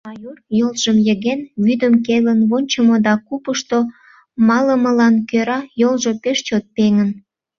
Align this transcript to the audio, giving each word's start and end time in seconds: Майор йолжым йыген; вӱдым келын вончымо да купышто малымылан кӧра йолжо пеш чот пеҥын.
Майор 0.09 0.37
йолжым 0.59 0.97
йыген; 1.07 1.39
вӱдым 1.63 1.93
келын 2.05 2.39
вончымо 2.49 2.97
да 3.05 3.13
купышто 3.27 3.77
малымылан 4.47 5.15
кӧра 5.29 5.59
йолжо 5.81 6.11
пеш 6.23 6.37
чот 6.47 6.65
пеҥын. 6.75 7.09